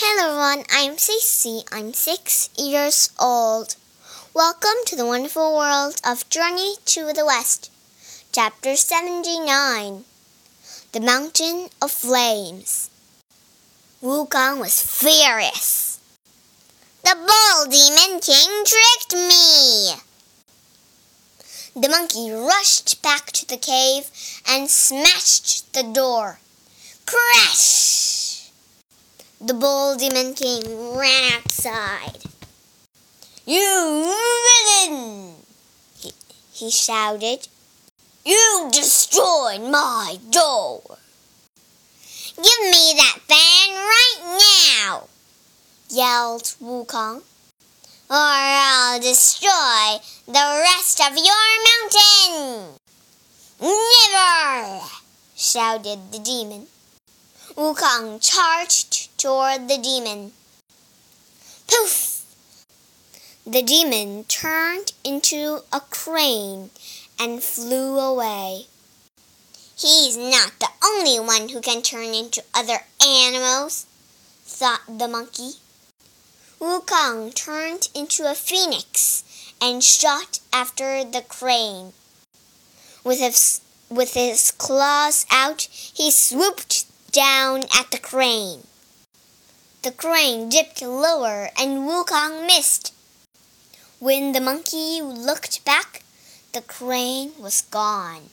[0.00, 1.64] Hello everyone, I'm Cece.
[1.72, 3.74] I'm six years old.
[4.32, 7.72] Welcome to the wonderful world of Journey to the West.
[8.30, 10.04] Chapter 79
[10.92, 12.90] The Mountain of Flames.
[14.00, 15.98] Wukong was furious.
[17.02, 19.94] The Bull Demon King tricked me!
[21.74, 24.12] The monkey rushed back to the cave
[24.48, 26.38] and smashed the door.
[27.04, 28.07] Crash!
[29.40, 32.18] The Bull Demon King ran outside.
[33.46, 34.12] You
[34.88, 35.36] villain!
[35.96, 36.10] He,
[36.52, 37.46] he shouted.
[38.24, 40.82] You destroyed my door.
[42.34, 44.40] Give me that fan right
[44.82, 45.04] now,
[45.88, 47.22] yelled Wukong, or
[48.10, 52.80] I'll destroy the rest of your mountain.
[53.60, 54.80] Never!
[55.36, 56.66] shouted the demon.
[57.58, 60.30] Wukong charged toward the demon.
[61.66, 62.22] Poof!
[63.44, 66.70] The demon turned into a crane
[67.18, 68.66] and flew away.
[69.76, 73.86] He's not the only one who can turn into other animals,
[74.44, 75.54] thought the monkey.
[76.60, 79.24] Wukong turned into a phoenix
[79.60, 81.92] and shot after the crane.
[83.02, 88.66] With his, with his claws out, he swooped down at the crane.
[89.82, 92.92] The crane dipped lower and Wukong missed.
[93.98, 96.02] When the monkey looked back,
[96.52, 98.30] the crane was gone.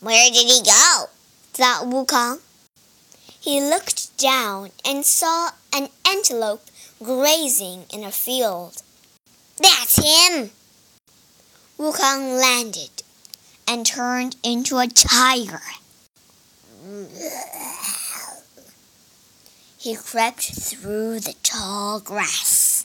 [0.00, 1.06] Where did he go?
[1.52, 2.40] thought Wukong.
[3.40, 6.66] He looked down and saw an antelope
[7.02, 8.82] grazing in a field.
[9.58, 10.50] That's him!
[11.78, 13.02] Wukong landed
[13.68, 15.62] and turned into a tiger.
[19.86, 22.84] He crept through the tall grass.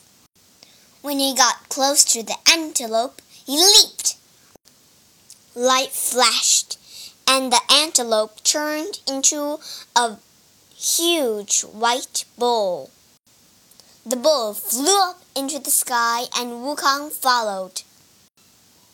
[1.00, 4.14] When he got close to the antelope, he leaped.
[5.56, 6.78] Light flashed,
[7.26, 9.58] and the antelope turned into
[9.96, 10.18] a
[10.76, 12.90] huge white bull.
[14.06, 17.82] The bull flew up into the sky, and Wukong followed.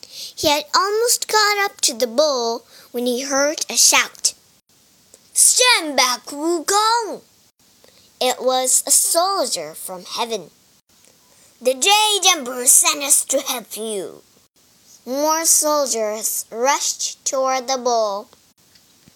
[0.07, 4.33] He had almost got up to the bull when he heard a shout.
[5.35, 6.98] Stand back, Wukong!
[8.21, 10.51] It was a soldier from heaven.
[11.61, 14.23] The Jade Emperor sent us to help you.
[15.05, 18.27] More soldiers rushed toward the bull.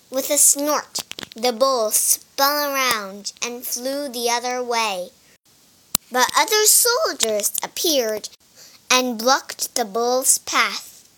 [0.09, 1.01] With a snort,
[1.35, 5.09] the bull spun around and flew the other way.
[6.09, 8.29] But other soldiers appeared
[8.89, 11.09] and blocked the bull's path.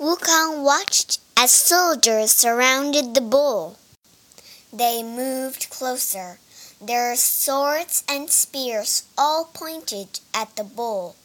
[0.00, 3.78] Wukong watched as soldiers surrounded the bull.
[4.72, 6.40] They moved closer
[6.80, 11.16] their swords and spears all pointed at the bull.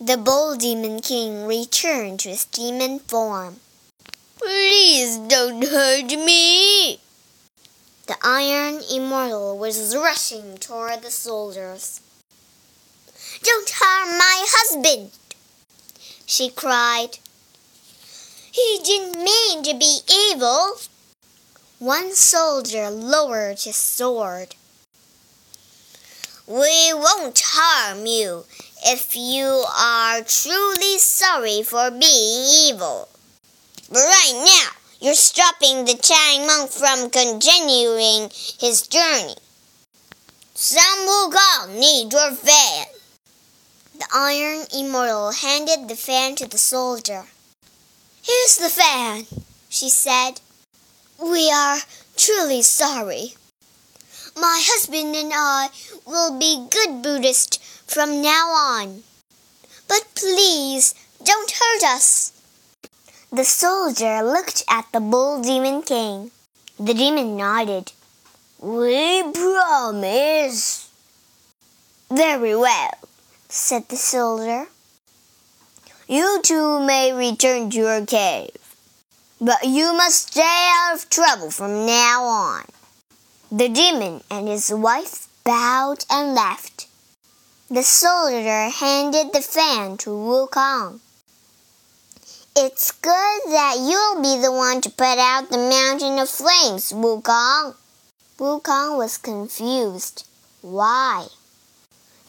[0.00, 3.60] The bull demon king returned to his demon form.
[4.38, 7.00] Please don't hurt me!
[8.06, 12.00] The iron immortal was rushing toward the soldiers.
[13.42, 15.10] Don't harm my husband!
[16.26, 17.18] she cried.
[18.50, 20.00] He didn't mean to be
[20.30, 20.76] evil.
[21.84, 24.54] One soldier lowered his sword.
[26.46, 28.46] We won't harm you
[28.86, 33.10] if you are truly sorry for being evil.
[33.90, 39.36] But right now, you're stopping the Tang monk from continuing his journey.
[40.54, 42.86] Sun Wukong need your fan.
[43.98, 47.24] The Iron Immortal handed the fan to the soldier.
[48.22, 49.26] Here's the fan,
[49.68, 50.40] she said.
[51.22, 51.78] We are
[52.16, 53.34] truly sorry.
[54.36, 55.68] My husband and I
[56.04, 59.04] will be good Buddhists from now on.
[59.86, 62.32] But please don't hurt us.
[63.32, 66.32] The soldier looked at the bull demon king.
[66.78, 67.92] The demon nodded.
[68.60, 70.90] We promise.
[72.10, 72.98] Very well,
[73.48, 74.66] said the soldier.
[76.08, 78.63] You two may return to your cave.
[79.44, 82.64] But you must stay out of trouble from now on.
[83.52, 86.86] The demon and his wife bowed and left.
[87.68, 91.00] The soldier handed the fan to Wukong.
[92.56, 97.74] It's good that you'll be the one to put out the mountain of flames, Wukong.
[98.38, 100.26] Wukong was confused.
[100.62, 101.26] Why?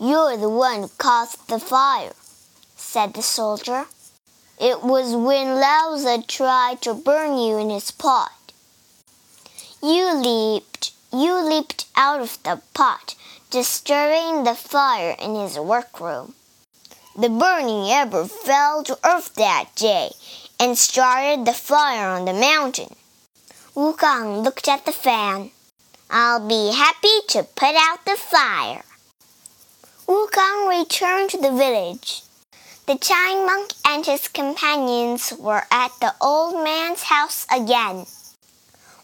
[0.02, 2.12] You're the one who caused the fire,
[2.76, 3.86] said the soldier.
[4.60, 8.32] It was when Laozi tried to burn you in his pot.
[9.84, 13.16] You leaped, you leaped out of the pot,
[13.52, 16.36] disturbing the fire in his workroom.
[17.18, 20.12] The burning ember fell to earth that day
[20.60, 22.96] and started the fire on the mountain.
[23.74, 25.52] Wukong looked at the fan.
[26.10, 28.84] I'll be happy to put out the fire.
[30.08, 32.25] Wukong returned to the village.
[32.88, 38.06] The Tang monk and his companions were at the old man's house again.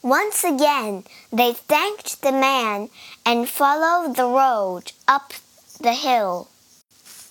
[0.04, 2.90] Once again, they thanked the man
[3.26, 5.34] and followed the road up
[5.80, 6.48] the hill.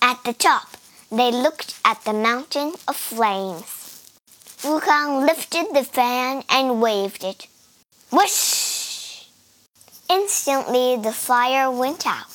[0.01, 0.75] At the top,
[1.09, 4.09] they looked at the mountain of flames.
[4.61, 7.47] Wukong lifted the fan and waved it.
[8.11, 9.23] Whoosh!
[10.09, 12.30] Instantly, the fire went out.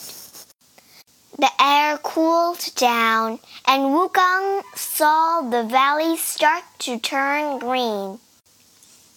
[1.38, 8.20] The air cooled down, and Wukong saw the valley start to turn green.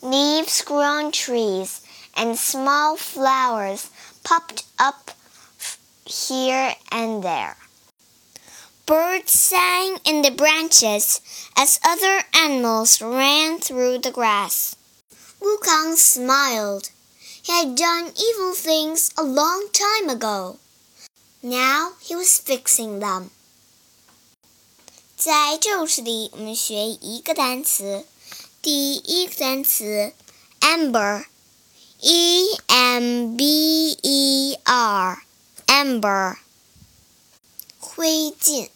[0.01, 1.81] Leaves grew on trees,
[2.15, 3.89] and small flowers
[4.23, 5.11] popped up
[6.06, 7.56] here and there.
[8.85, 11.21] Birds sang in the branches
[11.56, 14.75] as other animals ran through the grass.
[15.39, 16.89] Wukong smiled.
[17.44, 20.57] He had done evil things a long time ago.
[21.41, 23.30] Now he was fixing them.
[25.15, 28.06] 在这首诗里，我们学一个单词。
[28.62, 30.12] 第一个单词
[30.59, 36.36] ember，e m b e r，ember，
[37.80, 38.69] 灰烬。